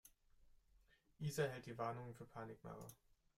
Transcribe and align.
Isa 1.19 1.43
hält 1.47 1.67
die 1.67 1.77
Warnungen 1.77 2.15
für 2.15 2.25
Panikmache. 2.25 2.87